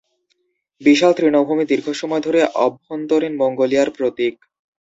[0.81, 4.35] বিশাল তৃণভূমি দীর্ঘ সময় ধরে অভ্যন্তরীণ মঙ্গোলিয়ার প্রতীক।